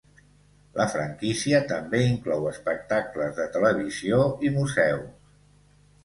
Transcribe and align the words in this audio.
La 0.77 0.85
franquícia 0.91 1.57
també 1.71 1.99
inclou 2.05 2.47
espectacles 2.51 3.35
de 3.41 3.45
televisió 3.57 4.17
i 4.49 4.51
museus. 4.57 5.29